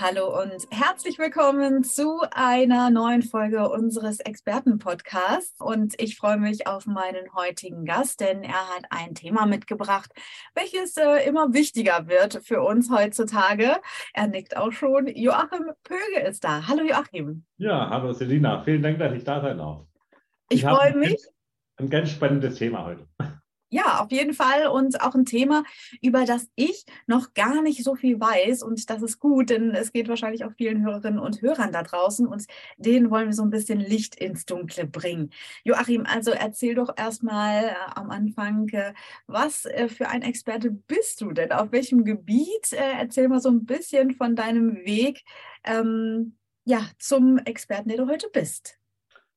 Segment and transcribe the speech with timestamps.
[0.00, 5.60] Hallo und herzlich willkommen zu einer neuen Folge unseres Expertenpodcasts.
[5.60, 10.12] Und ich freue mich auf meinen heutigen Gast, denn er hat ein Thema mitgebracht,
[10.54, 13.72] welches äh, immer wichtiger wird für uns heutzutage.
[14.14, 15.08] Er nickt auch schon.
[15.08, 16.68] Joachim Pöge ist da.
[16.68, 17.44] Hallo Joachim.
[17.56, 18.62] Ja, hallo Selina.
[18.62, 19.84] Vielen Dank, dass ich da sein darf.
[20.48, 21.16] Ich, ich freue mich.
[21.76, 23.08] Ein ganz spannendes Thema heute.
[23.70, 24.68] Ja, auf jeden Fall.
[24.68, 25.62] Und auch ein Thema,
[26.00, 28.62] über das ich noch gar nicht so viel weiß.
[28.62, 32.26] Und das ist gut, denn es geht wahrscheinlich auch vielen Hörerinnen und Hörern da draußen.
[32.26, 32.46] Und
[32.78, 35.30] denen wollen wir so ein bisschen Licht ins Dunkle bringen.
[35.64, 38.94] Joachim, also erzähl doch erstmal äh, am Anfang, äh,
[39.26, 41.52] was äh, für ein Experte bist du denn?
[41.52, 42.72] Auf welchem Gebiet?
[42.72, 45.24] Äh, erzähl mal so ein bisschen von deinem Weg
[45.64, 48.78] ähm, ja, zum Experten, der du heute bist.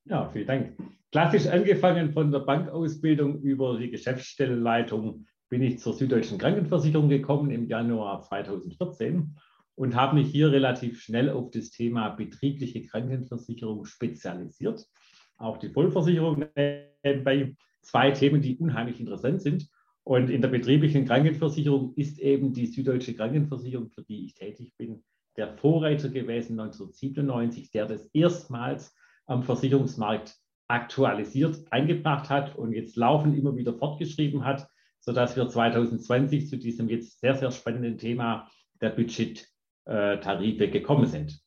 [0.06, 1.01] Ja, vielen Dank.
[1.12, 7.68] Klassisch angefangen von der Bankausbildung über die Geschäftsstellenleitung bin ich zur Süddeutschen Krankenversicherung gekommen im
[7.68, 9.36] Januar 2014
[9.76, 14.88] und habe mich hier relativ schnell auf das Thema betriebliche Krankenversicherung spezialisiert.
[15.36, 19.68] Auch die Vollversicherung bei zwei Themen, die unheimlich interessant sind.
[20.04, 25.04] Und in der betrieblichen Krankenversicherung ist eben die Süddeutsche Krankenversicherung, für die ich tätig bin,
[25.36, 30.38] der Vorreiter gewesen 1997, der das erstmals am Versicherungsmarkt
[30.72, 34.68] aktualisiert eingebracht hat und jetzt laufend immer wieder fortgeschrieben hat,
[35.00, 41.40] sodass wir 2020 zu diesem jetzt sehr, sehr spannenden Thema der Budgettarife gekommen sind.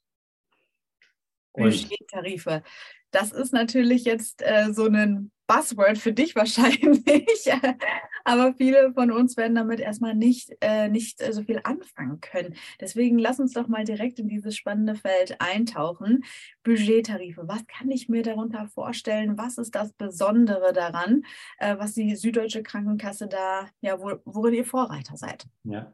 [1.54, 2.62] Budgettarife.
[3.10, 7.50] Das ist natürlich jetzt äh, so ein Buzzword für dich wahrscheinlich,
[8.24, 12.54] aber viele von uns werden damit erstmal nicht, äh, nicht so viel anfangen können.
[12.80, 16.24] Deswegen lass uns doch mal direkt in dieses spannende Feld eintauchen.
[16.62, 19.36] Budgettarife, was kann ich mir darunter vorstellen?
[19.36, 21.22] Was ist das Besondere daran,
[21.58, 25.46] äh, was die Süddeutsche Krankenkasse da, ja, wo, worin ihr Vorreiter seid?
[25.64, 25.92] Ja.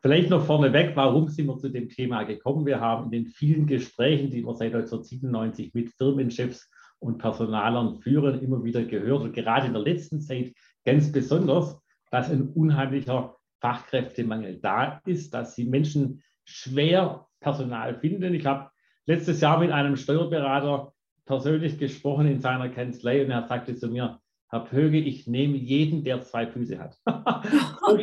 [0.00, 2.64] Vielleicht noch vorneweg, warum sind wir zu dem Thema gekommen?
[2.64, 8.40] Wir haben in den vielen Gesprächen, die wir seit 1997 mit Firmenchefs und Personalern führen,
[8.40, 10.52] immer wieder gehört und gerade in der letzten Zeit
[10.84, 11.78] ganz besonders,
[12.10, 18.34] dass ein unheimlicher Fachkräftemangel da ist, dass die Menschen schwer Personal finden.
[18.34, 18.70] Ich habe
[19.06, 20.92] letztes Jahr mit einem Steuerberater
[21.24, 26.04] persönlich gesprochen in seiner Kanzlei und er sagte zu mir, Herr Pöge, ich nehme jeden,
[26.04, 26.96] der zwei Füße hat.
[27.88, 27.98] so,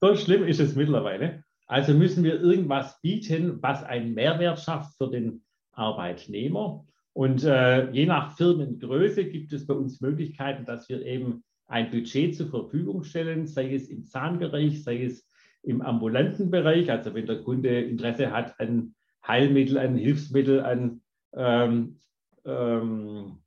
[0.00, 1.42] so schlimm ist es mittlerweile.
[1.66, 5.42] Also müssen wir irgendwas bieten, was einen Mehrwert schafft für den
[5.72, 6.86] Arbeitnehmer.
[7.18, 12.36] Und äh, je nach Firmengröße gibt es bei uns Möglichkeiten, dass wir eben ein Budget
[12.36, 15.28] zur Verfügung stellen, sei es im Zahnbereich, sei es
[15.64, 16.92] im ambulanten Bereich.
[16.92, 18.94] Also wenn der Kunde Interesse hat an
[19.26, 21.00] Heilmittel, an Hilfsmittel, an
[21.34, 21.98] ähm,
[22.44, 23.40] ähm,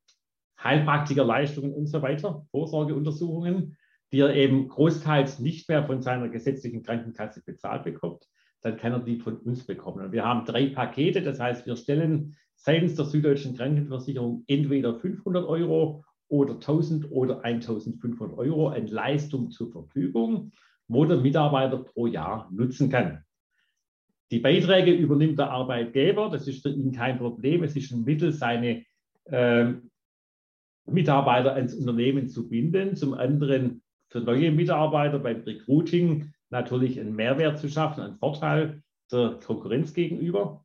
[0.61, 3.77] Heilpraktikerleistungen und so weiter, Vorsorgeuntersuchungen,
[4.11, 8.27] die er eben großteils nicht mehr von seiner gesetzlichen Krankenkasse bezahlt bekommt,
[8.63, 10.03] dann kann er die von uns bekommen.
[10.03, 15.45] Und wir haben drei Pakete, das heißt, wir stellen seitens der Süddeutschen Krankenversicherung entweder 500
[15.47, 20.51] Euro oder 1000 oder 1500 Euro an Leistung zur Verfügung,
[20.87, 23.23] wo der Mitarbeiter pro Jahr nutzen kann.
[24.29, 27.63] Die Beiträge übernimmt der Arbeitgeber, das ist für ihn kein Problem.
[27.63, 28.85] Es ist ein Mittel, seine
[29.25, 29.73] äh,
[30.85, 32.95] Mitarbeiter ans Unternehmen zu binden.
[32.95, 39.39] Zum anderen für neue Mitarbeiter beim Recruiting natürlich einen Mehrwert zu schaffen, einen Vorteil der
[39.43, 40.63] Konkurrenz gegenüber.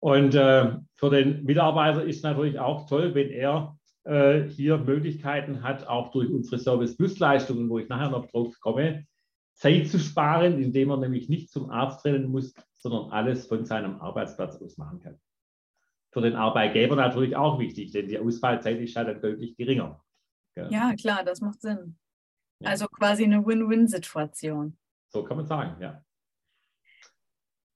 [0.00, 5.86] Und äh, für den Mitarbeiter ist natürlich auch toll, wenn er äh, hier Möglichkeiten hat,
[5.86, 9.06] auch durch unsere Service-Plus-Leistungen, wo ich nachher noch drauf komme,
[9.54, 14.00] Zeit zu sparen, indem er nämlich nicht zum Arzt rennen muss, sondern alles von seinem
[14.00, 15.18] Arbeitsplatz aus machen kann.
[16.12, 20.00] Für den Arbeitgeber natürlich auch wichtig, denn die Ausfallzeit ist halt dann deutlich geringer.
[20.56, 21.98] Ja, ja klar, das macht Sinn.
[22.60, 22.70] Ja.
[22.70, 24.78] Also quasi eine Win-Win-Situation.
[25.08, 26.02] So kann man sagen, ja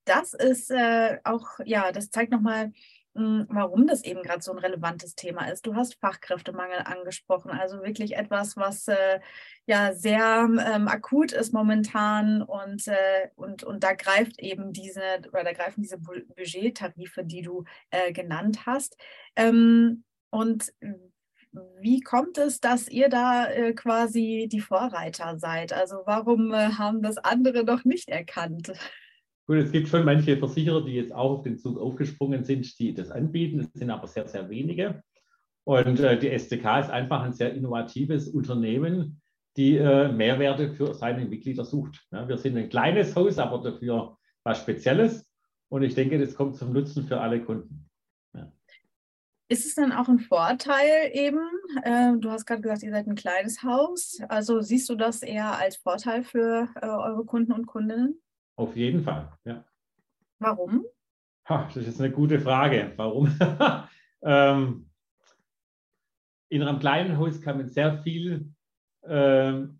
[0.05, 2.71] das ist äh, auch, ja, das zeigt nochmal,
[3.15, 5.67] hm, warum das eben gerade so ein relevantes Thema ist.
[5.67, 9.19] Du hast Fachkräftemangel angesprochen, also wirklich etwas, was äh,
[9.67, 15.01] ja sehr ähm, akut ist momentan und, äh, und, und da greift eben diese,
[15.31, 18.97] oder da greifen diese Budgettarife, die du äh, genannt hast.
[19.35, 20.73] Ähm, und
[21.79, 25.71] wie kommt es, dass ihr da äh, quasi die Vorreiter seid?
[25.71, 28.73] Also warum äh, haben das andere noch nicht erkannt?
[29.45, 32.93] Gut, es gibt schon manche Versicherer, die jetzt auch auf den Zug aufgesprungen sind, die
[32.93, 33.59] das anbieten.
[33.59, 35.03] Es sind aber sehr, sehr wenige.
[35.65, 39.21] Und äh, die SDK ist einfach ein sehr innovatives Unternehmen,
[39.57, 42.05] die äh, Mehrwerte für seine Mitglieder sucht.
[42.11, 45.25] Ja, wir sind ein kleines Haus, aber dafür was Spezielles.
[45.69, 47.89] Und ich denke, das kommt zum Nutzen für alle Kunden.
[49.49, 51.39] Ist es dann auch ein Vorteil eben?
[51.83, 54.19] Äh, du hast gerade gesagt, ihr seid ein kleines Haus.
[54.29, 58.22] Also siehst du das eher als Vorteil für äh, eure Kunden und Kundinnen?
[58.55, 59.63] Auf jeden Fall, ja.
[60.39, 60.85] Warum?
[61.49, 62.93] Ha, das ist eine gute Frage.
[62.95, 63.37] Warum?
[64.21, 64.89] ähm,
[66.49, 68.53] in einem kleinen Haus kann man sehr viel
[69.05, 69.79] ähm,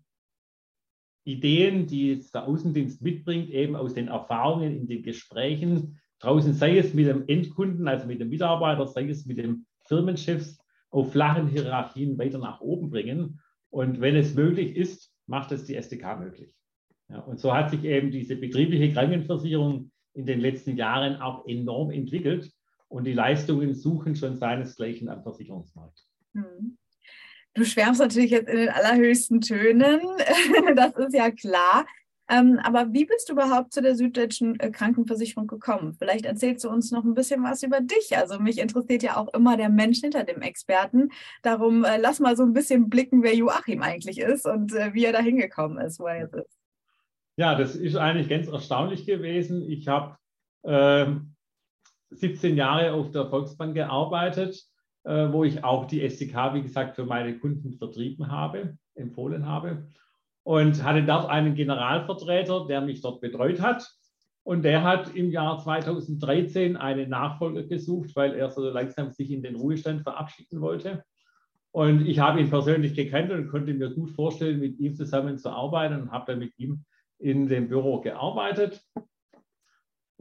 [1.24, 6.94] Ideen, die der Außendienst mitbringt, eben aus den Erfahrungen in den Gesprächen draußen, sei es
[6.94, 10.56] mit dem Endkunden, also mit dem Mitarbeiter, sei es mit dem Firmenchef,
[10.90, 13.40] auf flachen Hierarchien weiter nach oben bringen.
[13.70, 16.54] Und wenn es möglich ist, macht es die SDK möglich.
[17.08, 21.90] Ja, und so hat sich eben diese betriebliche Krankenversicherung in den letzten Jahren auch enorm
[21.90, 22.50] entwickelt
[22.88, 26.04] und die Leistungen suchen schon seinesgleichen am Versicherungsmarkt.
[26.34, 26.78] Hm.
[27.54, 30.00] Du schwärmst natürlich jetzt in den allerhöchsten Tönen,
[30.76, 31.86] das ist ja klar.
[32.28, 35.94] Ähm, aber wie bist du überhaupt zu der Süddeutschen äh, Krankenversicherung gekommen?
[35.98, 38.16] Vielleicht erzählst du uns noch ein bisschen was über dich.
[38.16, 41.10] Also mich interessiert ja auch immer der Mensch hinter dem Experten.
[41.42, 45.04] Darum äh, lass mal so ein bisschen blicken, wer Joachim eigentlich ist und äh, wie
[45.04, 46.53] er da hingekommen ist, wo er jetzt ist.
[47.36, 49.68] Ja, das ist eigentlich ganz erstaunlich gewesen.
[49.68, 50.16] Ich habe
[50.62, 51.06] äh,
[52.10, 54.68] 17 Jahre auf der Volksbank gearbeitet
[55.04, 59.88] äh, wo ich auch die SDK, wie gesagt, für meine Kunden vertrieben habe, empfohlen habe.
[60.42, 63.90] Und hatte dort einen Generalvertreter, der mich dort betreut hat.
[64.42, 69.42] Und der hat im Jahr 2013 einen Nachfolger gesucht, weil er so langsam sich in
[69.42, 71.02] den Ruhestand verabschieden wollte.
[71.70, 75.50] Und ich habe ihn persönlich gekannt und konnte mir gut vorstellen, mit ihm zusammen zu
[75.50, 76.84] arbeiten und habe dann mit ihm
[77.18, 78.82] in dem Büro gearbeitet.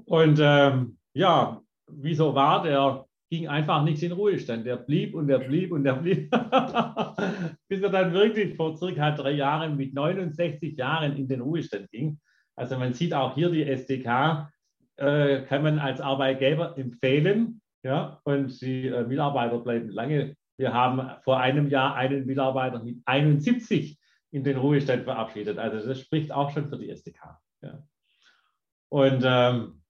[0.06, 4.64] Und ähm, ja, wieso war der ging einfach nicht in Ruhestand.
[4.64, 6.30] Der blieb und der blieb und der blieb,
[7.68, 12.20] bis er dann wirklich vor circa drei Jahren mit 69 Jahren in den Ruhestand ging.
[12.56, 14.52] Also man sieht auch hier die SDK,
[14.98, 17.60] äh, kann man als Arbeitgeber empfehlen.
[17.82, 20.36] Ja, und die äh, Mitarbeiter bleiben lange.
[20.58, 23.98] Wir haben vor einem Jahr einen Mitarbeiter mit 71
[24.34, 25.60] in den Ruhestand verabschiedet.
[25.60, 27.40] Also das spricht auch schon für die SDK.
[27.62, 27.84] Ja.
[28.90, 29.82] Und ähm,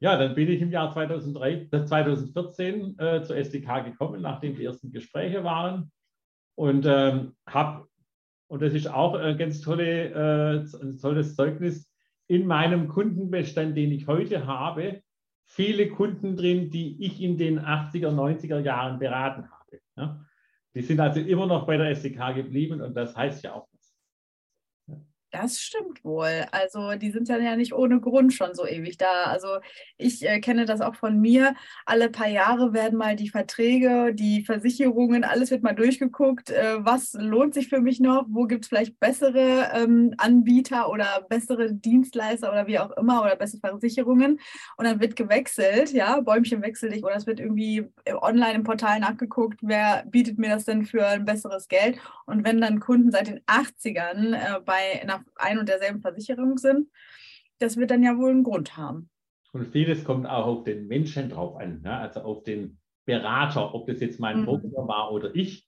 [0.00, 4.92] ja, dann bin ich im Jahr 2003, 2014 äh, zur SDK gekommen, nachdem die ersten
[4.92, 5.90] Gespräche waren.
[6.56, 7.88] Und ähm, habe,
[8.48, 11.90] und das ist auch ein ganz tolle, äh, ein tolles Zeugnis,
[12.28, 15.02] in meinem Kundenbestand, den ich heute habe,
[15.46, 19.80] viele Kunden drin, die ich in den 80er, 90er Jahren beraten habe.
[19.96, 20.24] Ja?
[20.74, 23.69] Die sind also immer noch bei der SDK geblieben und das heißt ja auch
[25.30, 26.46] das stimmt wohl.
[26.52, 29.24] Also die sind ja nicht ohne Grund schon so ewig da.
[29.24, 29.58] Also
[29.96, 31.54] ich äh, kenne das auch von mir.
[31.86, 36.50] Alle paar Jahre werden mal die Verträge, die Versicherungen, alles wird mal durchgeguckt.
[36.50, 38.26] Äh, was lohnt sich für mich noch?
[38.28, 43.36] Wo gibt es vielleicht bessere ähm, Anbieter oder bessere Dienstleister oder wie auch immer oder
[43.36, 44.40] bessere Versicherungen?
[44.76, 47.88] Und dann wird gewechselt, ja, Bäumchen wechsel dich oder es wird irgendwie
[48.20, 51.98] online im Portal nachgeguckt, wer bietet mir das denn für ein besseres Geld?
[52.26, 56.88] Und wenn dann Kunden seit den 80ern äh, bei einer ein und derselben Versicherung sind,
[57.58, 59.10] das wird dann ja wohl einen Grund haben.
[59.52, 61.96] Und vieles kommt auch auf den Menschen drauf an, ne?
[61.96, 64.44] also auf den Berater, ob das jetzt mein mhm.
[64.46, 65.66] Broker war oder ich.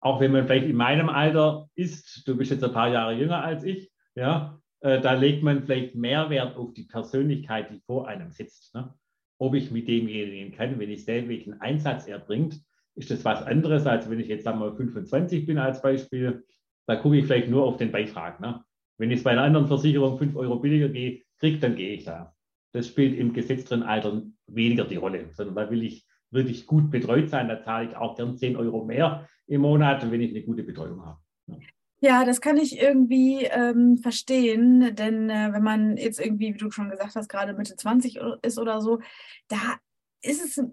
[0.00, 3.42] Auch wenn man vielleicht in meinem Alter ist, du bist jetzt ein paar Jahre jünger
[3.42, 8.08] als ich, ja, äh, da legt man vielleicht mehr Wert auf die Persönlichkeit, die vor
[8.08, 8.74] einem sitzt.
[8.74, 8.92] Ne?
[9.38, 12.60] Ob ich mit demjenigen kann, wenn ich sehe, welchen Einsatz er bringt,
[12.94, 16.44] ist das was anderes, als wenn ich jetzt sagen wir 25 bin als Beispiel
[16.92, 18.40] da gucke ich vielleicht nur auf den Beitrag.
[18.40, 18.62] Ne?
[18.98, 20.88] Wenn ich bei einer anderen Versicherung 5 Euro billiger
[21.38, 22.34] kriege, dann gehe ich da.
[22.72, 26.90] Das spielt im Gesetz drin Alter weniger die Rolle, sondern da will ich wirklich gut
[26.90, 27.48] betreut sein.
[27.48, 31.04] Da zahle ich auch gern 10 Euro mehr im Monat, wenn ich eine gute Betreuung
[31.04, 31.18] habe.
[31.46, 31.56] Ja.
[32.04, 36.68] Ja, das kann ich irgendwie ähm, verstehen, denn äh, wenn man jetzt irgendwie, wie du
[36.72, 38.98] schon gesagt hast, gerade Mitte 20 ist oder so,
[39.46, 39.76] da
[40.22, 40.64] ist es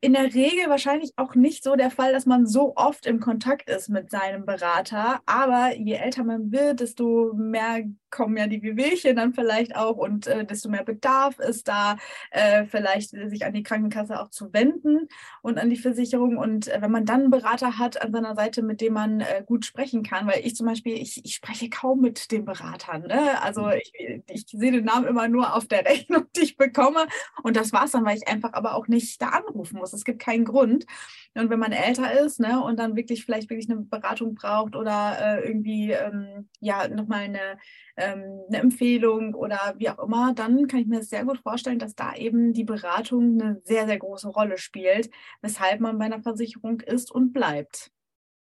[0.00, 3.68] in der Regel wahrscheinlich auch nicht so der Fall, dass man so oft im Kontakt
[3.68, 5.20] ist mit seinem Berater.
[5.26, 7.84] Aber je älter man wird, desto mehr
[8.14, 11.96] kommen ja die Wehwehchen dann vielleicht auch und äh, desto mehr Bedarf ist da,
[12.30, 15.08] äh, vielleicht sich an die Krankenkasse auch zu wenden
[15.42, 16.38] und an die Versicherung.
[16.38, 19.42] Und äh, wenn man dann einen Berater hat an seiner Seite, mit dem man äh,
[19.44, 23.02] gut sprechen kann, weil ich zum Beispiel, ich, ich spreche kaum mit den Beratern.
[23.02, 23.42] Ne?
[23.42, 23.72] Also mhm.
[23.82, 27.06] ich, ich sehe den Namen immer nur auf der Rechnung, die ich bekomme.
[27.42, 29.92] Und das war es dann, weil ich einfach aber auch nicht da anrufen muss.
[29.92, 30.86] Es gibt keinen Grund.
[31.34, 35.16] Und wenn man älter ist ne, und dann wirklich vielleicht wirklich eine Beratung braucht oder
[35.20, 37.58] äh, irgendwie ähm, ja nochmal eine,
[37.96, 41.94] ähm, eine Empfehlung oder wie auch immer, dann kann ich mir sehr gut vorstellen, dass
[41.94, 45.10] da eben die Beratung eine sehr, sehr große Rolle spielt,
[45.42, 47.90] weshalb man bei einer Versicherung ist und bleibt.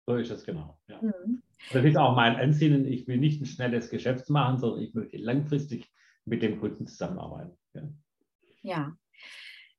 [0.07, 0.79] So ist es genau.
[0.89, 1.01] Ja.
[1.03, 1.43] Mhm.
[1.73, 2.87] Das ist auch mein Ansinnen.
[2.87, 5.91] Ich will nicht ein schnelles Geschäft machen, sondern ich möchte langfristig
[6.25, 7.57] mit dem Kunden zusammenarbeiten.
[7.75, 7.83] Ja.
[8.63, 8.97] ja.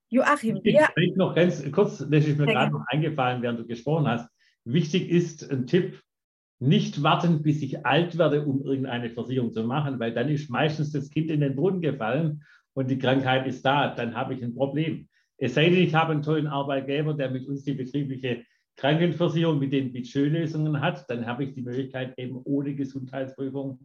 [0.10, 0.88] Joachim, wir.
[0.94, 4.30] Vielleicht noch ganz kurz, das ist mir gerade noch eingefallen, während du gesprochen hast.
[4.64, 6.02] Wichtig ist ein Tipp,
[6.64, 10.92] nicht warten, bis ich alt werde, um irgendeine Versicherung zu machen, weil dann ist meistens
[10.92, 12.44] das Kind in den Brunnen gefallen
[12.74, 13.94] und die Krankheit ist da.
[13.94, 15.10] Dann habe ich ein Problem.
[15.38, 18.46] Es sei denn, ich habe einen tollen Arbeitgeber, der mit uns die betriebliche
[18.78, 23.80] Krankenversicherung mit den Budgetlösungen hat, dann habe ich die Möglichkeit, eben ohne Gesundheitsprüfung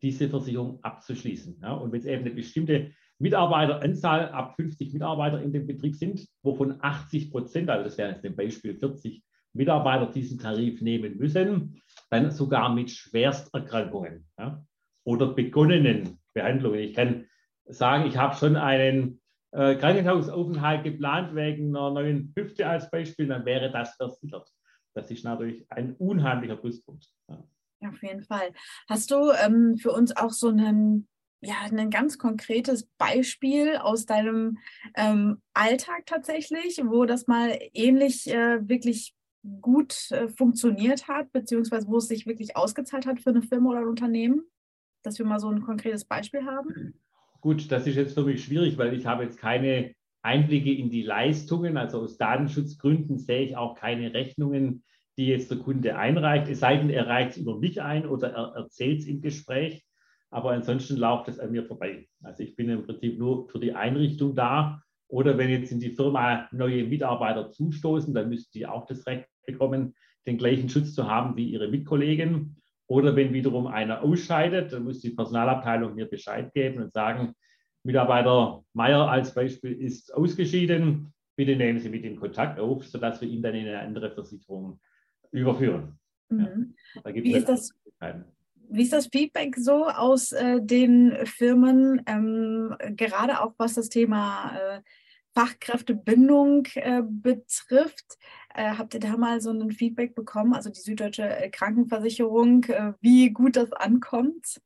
[0.00, 1.58] diese Versicherung abzuschließen.
[1.60, 6.26] Ja, und wenn es eben eine bestimmte Mitarbeiteranzahl ab 50 Mitarbeiter in dem Betrieb sind,
[6.42, 11.82] wovon 80 Prozent, also das wäre jetzt ein Beispiel 40 Mitarbeiter diesen Tarif nehmen müssen,
[12.10, 14.64] dann sogar mit Schwersterkrankungen ja,
[15.04, 16.80] oder begonnenen Behandlungen.
[16.80, 17.26] Ich kann
[17.66, 19.20] sagen, ich habe schon einen
[19.52, 24.48] äh, Krankenhausaufenthalt geplant wegen einer neuen Hüfte als Beispiel, dann wäre das versichert.
[24.94, 27.08] Das ist natürlich ein unheimlicher Pluspunkt.
[27.28, 27.42] Ja.
[27.88, 28.52] Auf jeden Fall.
[28.88, 31.08] Hast du ähm, für uns auch so einen,
[31.40, 34.58] ja, ein ganz konkretes Beispiel aus deinem
[34.94, 39.14] ähm, Alltag tatsächlich, wo das mal ähnlich äh, wirklich
[39.60, 43.80] gut äh, funktioniert hat, beziehungsweise wo es sich wirklich ausgezahlt hat für eine Firma oder
[43.80, 44.42] ein Unternehmen?
[45.02, 46.94] Dass wir mal so ein konkretes Beispiel haben?
[47.40, 51.02] Gut, das ist jetzt für mich schwierig, weil ich habe jetzt keine Einblicke in die
[51.02, 51.76] Leistungen.
[51.76, 54.84] Also aus Datenschutzgründen sehe ich auch keine Rechnungen,
[55.16, 56.48] die jetzt der Kunde einreicht.
[56.48, 59.84] Es sei denn, er reicht es über mich ein oder er erzählt es im Gespräch.
[60.30, 62.08] Aber ansonsten läuft es an mir vorbei.
[62.22, 64.82] Also ich bin im Prinzip nur für die Einrichtung da.
[65.10, 69.26] Oder wenn jetzt in die Firma neue Mitarbeiter zustoßen, dann müssen die auch das Recht
[69.44, 69.94] bekommen,
[70.26, 72.56] den gleichen Schutz zu haben wie ihre Mitkollegen.
[72.86, 77.34] Oder wenn wiederum einer ausscheidet, dann muss die Personalabteilung mir Bescheid geben und sagen,
[77.82, 83.28] Mitarbeiter Meier als Beispiel ist ausgeschieden, bitte nehmen Sie mit ihm Kontakt auf, sodass wir
[83.28, 84.78] ihn dann in eine andere Versicherung
[85.32, 85.98] überführen.
[86.28, 86.74] Mhm.
[87.04, 87.70] Ja, wie, ist das,
[88.68, 94.56] wie ist das Feedback so aus äh, den Firmen, ähm, gerade auch was das Thema
[94.56, 94.80] äh,
[95.34, 98.18] Fachkräftebindung äh, betrifft?
[98.54, 102.92] Äh, habt ihr da mal so ein Feedback bekommen, also die Süddeutsche äh, Krankenversicherung, äh,
[103.00, 104.60] wie gut das ankommt?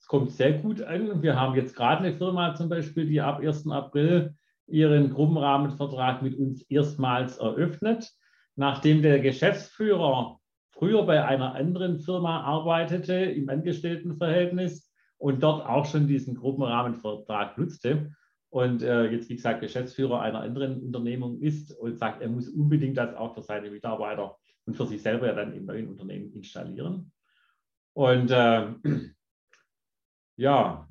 [0.00, 1.22] Es kommt sehr gut an.
[1.22, 3.68] Wir haben jetzt gerade eine Firma zum Beispiel, die ab 1.
[3.68, 4.34] April
[4.66, 8.10] ihren Gruppenrahmenvertrag mit uns erstmals eröffnet.
[8.56, 16.06] Nachdem der Geschäftsführer früher bei einer anderen Firma arbeitete im Angestelltenverhältnis und dort auch schon
[16.06, 18.12] diesen Gruppenrahmenvertrag nutzte,
[18.50, 22.96] und äh, jetzt, wie gesagt, Geschäftsführer einer anderen Unternehmung ist und sagt, er muss unbedingt
[22.96, 27.12] das auch für seine Mitarbeiter und für sich selber ja dann im neuen Unternehmen installieren.
[27.92, 28.68] Und äh,
[30.36, 30.88] ja,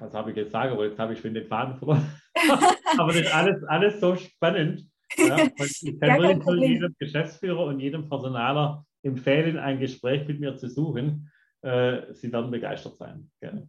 [0.00, 0.90] was habe ich jetzt sagen wollen?
[0.90, 2.06] Jetzt habe ich schon den Faden verloren.
[2.98, 4.90] Aber das ist alles, alles so spannend.
[5.16, 10.68] Ja, ich kann ja, jedem Geschäftsführer und jedem Personaler empfehlen, ein Gespräch mit mir zu
[10.68, 11.30] suchen.
[11.62, 13.30] Äh, Sie werden begeistert sein.
[13.40, 13.68] Gerne.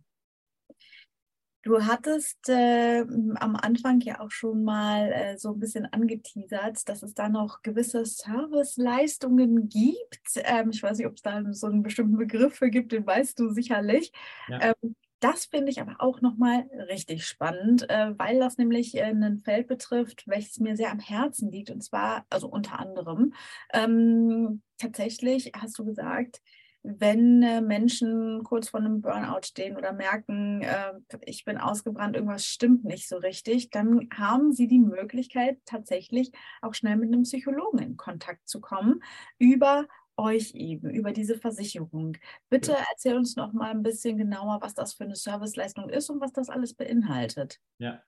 [1.63, 3.01] Du hattest äh,
[3.35, 7.61] am Anfang ja auch schon mal äh, so ein bisschen angeteasert, dass es da noch
[7.61, 10.21] gewisse Serviceleistungen gibt.
[10.37, 13.39] Ähm, ich weiß nicht, ob es da so einen bestimmten Begriff für gibt, den weißt
[13.39, 14.11] du sicherlich.
[14.47, 14.73] Ja.
[14.81, 19.37] Ähm, das finde ich aber auch nochmal richtig spannend, äh, weil das nämlich äh, ein
[19.37, 21.69] Feld betrifft, welches mir sehr am Herzen liegt.
[21.69, 23.35] Und zwar, also unter anderem,
[23.71, 26.41] ähm, tatsächlich hast du gesagt,
[26.83, 30.93] wenn äh, Menschen kurz vor einem Burnout stehen oder merken, äh,
[31.25, 36.73] ich bin ausgebrannt, irgendwas stimmt nicht so richtig, dann haben sie die Möglichkeit, tatsächlich auch
[36.73, 39.01] schnell mit einem Psychologen in Kontakt zu kommen
[39.37, 42.17] über euch eben, über diese Versicherung.
[42.49, 46.19] Bitte erzähl uns noch mal ein bisschen genauer, was das für eine Serviceleistung ist und
[46.19, 47.59] was das alles beinhaltet.
[47.79, 48.01] Ja,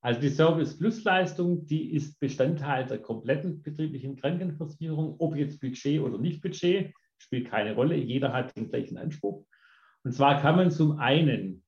[0.00, 6.00] also die Service Plus Leistung, die ist Bestandteil der kompletten betrieblichen Krankenversicherung, ob jetzt Budget
[6.00, 7.96] oder nicht Budget spielt keine Rolle.
[7.96, 9.44] Jeder hat den gleichen Anspruch.
[10.04, 11.64] Und zwar kann man zum einen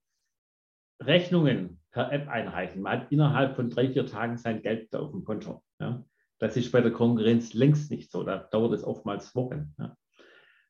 [1.02, 2.82] Rechnungen per App einreichen.
[2.82, 5.62] Man hat innerhalb von drei, vier Tagen sein Geld auf dem Konto.
[5.80, 6.04] Ja.
[6.38, 8.22] Das ist bei der Konkurrenz längst nicht so.
[8.22, 9.74] Da dauert es oftmals Wochen.
[9.78, 9.96] Ja.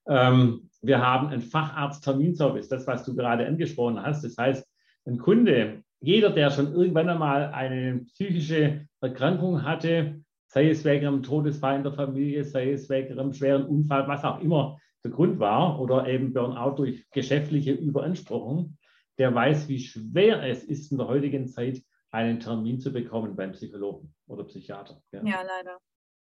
[0.09, 4.25] Ähm, wir haben einen Facharzt-Terminservice, das, was du gerade angesprochen hast.
[4.25, 4.67] Das heißt,
[5.07, 11.23] ein Kunde, jeder, der schon irgendwann einmal eine psychische Erkrankung hatte, sei es wegen einem
[11.23, 15.39] Todesfall in der Familie, sei es wegen einem schweren Unfall, was auch immer der Grund
[15.39, 18.77] war, oder eben Burnout durch geschäftliche Überanspruchung,
[19.19, 21.81] der weiß, wie schwer es ist in der heutigen Zeit,
[22.11, 25.01] einen Termin zu bekommen beim Psychologen oder Psychiater.
[25.13, 25.79] Ja, ja leider.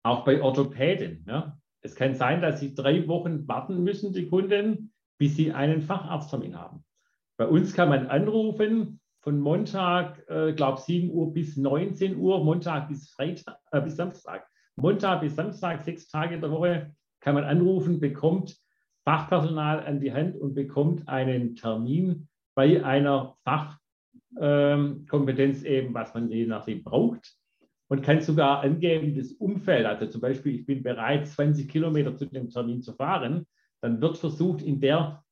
[0.03, 1.27] Auch bei Orthopäden.
[1.29, 1.59] Ja.
[1.83, 6.59] Es kann sein, dass sie drei Wochen warten müssen, die Kunden, bis sie einen Facharzttermin
[6.59, 6.83] haben.
[7.37, 12.89] Bei uns kann man anrufen, von Montag, äh, glaube 7 Uhr bis 19 Uhr, Montag
[12.89, 14.47] bis Freitag, äh, bis Samstag.
[14.77, 18.55] Montag bis Samstag, sechs Tage der Woche, kann man anrufen, bekommt
[19.05, 26.31] Fachpersonal an die Hand und bekommt einen Termin bei einer Fachkompetenz ähm, eben, was man
[26.31, 27.35] je nachdem braucht.
[27.89, 32.27] Und kann sogar angeben, das Umfeld, also zum Beispiel, ich bin bereit, 20 Kilometer zu
[32.27, 33.47] dem Termin zu fahren,
[33.81, 35.25] dann wird versucht, in, der,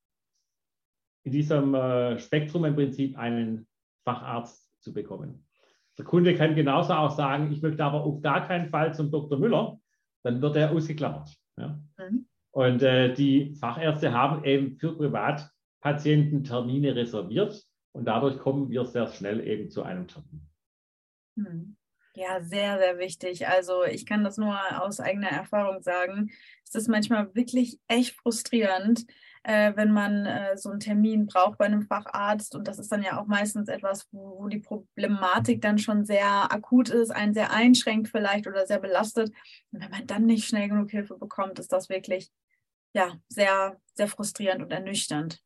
[1.24, 3.66] in diesem äh, Spektrum im Prinzip einen
[4.04, 5.46] Facharzt zu bekommen.
[5.98, 9.38] Der Kunde kann genauso auch sagen, ich möchte aber auf gar keinen Fall zum Dr.
[9.38, 9.78] Müller,
[10.22, 11.36] dann wird er ausgeklammert.
[11.56, 11.80] Ja?
[11.98, 12.26] Mhm.
[12.50, 19.08] Und äh, die Fachärzte haben eben für Privatpatienten Termine reserviert und dadurch kommen wir sehr
[19.08, 20.48] schnell eben zu einem Termin.
[21.36, 21.76] Mhm.
[22.14, 23.48] Ja, sehr, sehr wichtig.
[23.48, 26.30] Also ich kann das nur aus eigener Erfahrung sagen.
[26.64, 29.06] Es ist manchmal wirklich echt frustrierend,
[29.44, 32.54] äh, wenn man äh, so einen Termin braucht bei einem Facharzt.
[32.54, 36.52] Und das ist dann ja auch meistens etwas, wo, wo, die Problematik dann schon sehr
[36.52, 39.32] akut ist, einen sehr einschränkt vielleicht oder sehr belastet.
[39.72, 42.30] Und wenn man dann nicht schnell genug Hilfe bekommt, ist das wirklich
[42.94, 45.40] ja, sehr, sehr frustrierend und ernüchternd.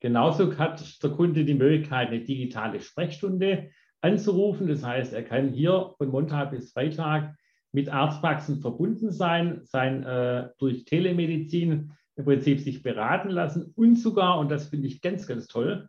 [0.00, 4.66] Genauso hat der Kunde die Möglichkeit, eine digitale Sprechstunde anzurufen.
[4.66, 7.34] Das heißt, er kann hier von Montag bis Freitag
[7.72, 14.38] mit Arztpraxen verbunden sein, sein äh, durch Telemedizin im Prinzip sich beraten lassen und sogar,
[14.38, 15.88] und das finde ich ganz, ganz toll,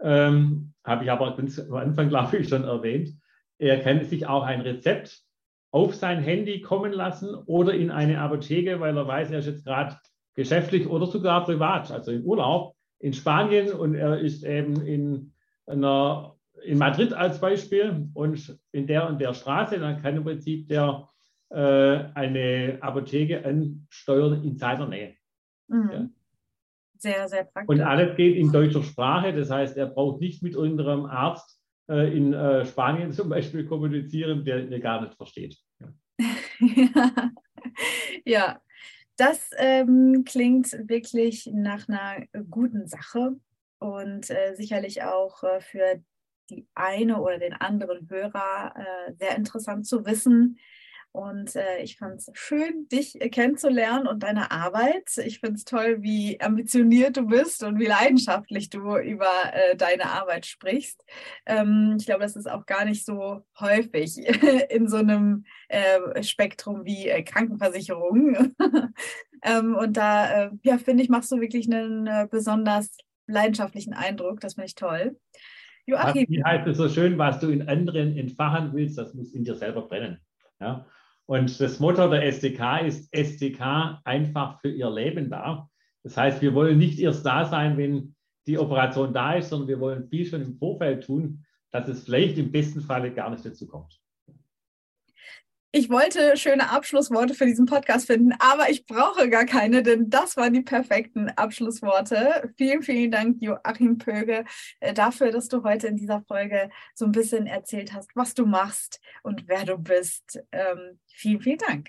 [0.00, 3.10] ähm, habe ich aber ganz am Anfang, glaube ich, schon erwähnt,
[3.58, 5.22] er kann sich auch ein Rezept
[5.70, 9.64] auf sein Handy kommen lassen oder in eine Apotheke, weil er weiß, er ist jetzt
[9.64, 9.96] gerade
[10.34, 15.32] geschäftlich oder sogar privat, also im Urlaub in Spanien und er ist eben in
[15.66, 20.68] einer in Madrid als Beispiel und in der und der Straße, dann kann im Prinzip
[20.68, 21.08] der
[21.50, 25.14] äh, eine Apotheke ansteuern in seiner Nähe.
[25.72, 25.90] Mhm.
[25.90, 26.08] Ja.
[26.98, 27.68] Sehr, sehr praktisch.
[27.68, 32.16] Und alles geht in deutscher Sprache, das heißt, er braucht nicht mit irgendeinem Arzt äh,
[32.16, 35.58] in äh, Spanien zum Beispiel kommunizieren, der ihn gar nicht versteht.
[35.80, 35.92] Ja,
[38.24, 38.60] ja.
[39.16, 43.36] das ähm, klingt wirklich nach einer guten Sache
[43.80, 46.00] und äh, sicherlich auch äh, für
[46.50, 50.58] die eine oder den anderen Hörer äh, sehr interessant zu wissen.
[51.12, 55.10] Und äh, ich fand es schön, dich kennenzulernen und deine Arbeit.
[55.22, 60.06] Ich finde es toll, wie ambitioniert du bist und wie leidenschaftlich du über äh, deine
[60.06, 61.04] Arbeit sprichst.
[61.44, 64.16] Ähm, ich glaube, das ist auch gar nicht so häufig
[64.70, 68.54] in so einem äh, Spektrum wie äh, Krankenversicherung.
[69.42, 72.96] ähm, und da, äh, ja, finde ich, machst du wirklich einen äh, besonders
[73.26, 74.40] leidenschaftlichen Eindruck.
[74.40, 75.18] Das finde ich toll.
[75.84, 76.24] Joachim.
[76.28, 79.56] Wie heißt es so schön, was du in anderen entfachen willst, das muss in dir
[79.56, 80.18] selber brennen.
[80.58, 80.86] Ja?
[81.26, 85.68] Und das Motto der SDK ist SDK einfach für ihr Leben da.
[86.02, 88.14] Das heißt, wir wollen nicht erst da sein, wenn
[88.46, 92.38] die Operation da ist, sondern wir wollen viel schon im Vorfeld tun, dass es vielleicht
[92.38, 94.01] im besten Falle gar nicht dazu kommt
[95.74, 100.36] ich wollte schöne Abschlussworte für diesen Podcast finden, aber ich brauche gar keine, denn das
[100.36, 102.52] waren die perfekten Abschlussworte.
[102.58, 104.44] Vielen, vielen Dank, Joachim Pöge,
[104.80, 108.44] äh, dafür, dass du heute in dieser Folge so ein bisschen erzählt hast, was du
[108.44, 110.44] machst und wer du bist.
[110.52, 111.88] Ähm, vielen, vielen Dank.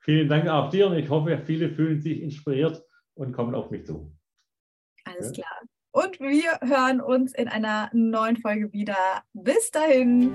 [0.00, 2.82] Vielen Dank auch dir und ich hoffe, viele fühlen sich inspiriert
[3.14, 4.14] und kommen auf mich zu.
[5.04, 5.44] Alles ja.
[5.44, 5.62] klar.
[5.92, 9.22] Und wir hören uns in einer neuen Folge wieder.
[9.32, 10.34] Bis dahin.